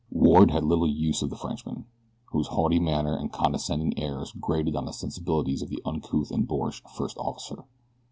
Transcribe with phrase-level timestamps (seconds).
[0.09, 1.85] Ward had little use for the Frenchman,
[2.31, 6.81] whose haughty manner and condescending airs grated on the sensibilities of the uncouth and boorish
[6.85, 7.65] first officer.